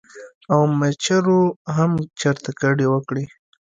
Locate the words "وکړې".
2.93-3.25